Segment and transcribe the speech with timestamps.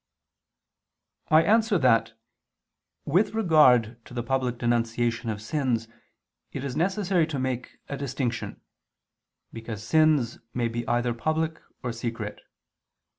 [1.29, 2.13] I answer that,
[3.05, 5.87] With regard to the public denunciation of sins
[6.51, 8.61] it is necessary to make a distinction:
[9.53, 12.41] because sins may be either public or secret.